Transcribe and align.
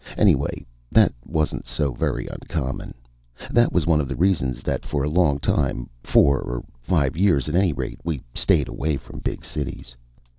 Anyway, 0.17 0.65
that 0.91 1.13
wasn't 1.27 1.67
so 1.67 1.93
very 1.93 2.25
uncommon. 2.25 2.95
That 3.51 3.71
was 3.71 3.85
one 3.85 4.01
of 4.01 4.07
the 4.07 4.15
reasons 4.15 4.63
that 4.63 4.83
for 4.83 5.03
a 5.03 5.07
long 5.07 5.37
time 5.37 5.91
four 6.01 6.39
or 6.39 6.63
five 6.81 7.15
years, 7.15 7.47
at 7.47 7.53
any 7.53 7.71
rate 7.71 7.99
we 8.03 8.23
stayed 8.33 8.67
away 8.67 8.97
from 8.97 9.19
big 9.19 9.45
cities. 9.45 9.95